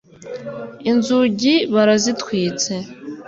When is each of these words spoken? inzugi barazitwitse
inzugi 0.91 1.53
barazitwitse 1.73 2.73